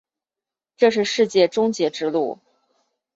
[0.77, 2.39] 这是世界终结之路。